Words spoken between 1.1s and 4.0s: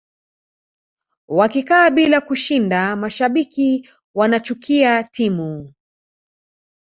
wakikaa bila kushinda mashabiki